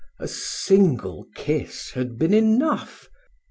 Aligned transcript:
A 0.17 0.27
single 0.27 1.27
kiss 1.35 1.91
had 1.91 2.17
been 2.17 2.33
enough. 2.33 3.07